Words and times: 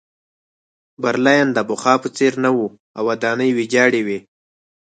برلین 1.03 1.47
د 1.53 1.59
پخوا 1.69 1.93
په 2.03 2.07
څېر 2.17 2.33
نه 2.43 2.49
و 2.57 2.59
او 2.97 3.03
ودانۍ 3.09 3.49
ویجاړې 3.53 4.01
وې 4.07 4.19